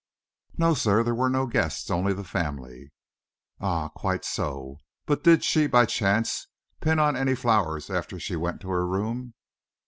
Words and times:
"No, 0.57 0.73
sir. 0.73 1.03
There 1.03 1.13
were 1.13 1.29
no 1.29 1.45
guests 1.45 1.91
only 1.91 2.11
the 2.11 2.23
family." 2.23 2.91
"Ah, 3.59 3.89
quite 3.89 4.25
so. 4.25 4.77
But 5.05 5.23
did 5.23 5.43
she, 5.43 5.67
by 5.67 5.85
chance, 5.85 6.47
pin 6.81 6.97
on 6.97 7.15
any 7.15 7.35
flowers 7.35 7.87
after 7.87 8.19
she 8.19 8.35
went 8.35 8.61
to 8.61 8.69
her 8.69 8.87
room?" 8.87 9.35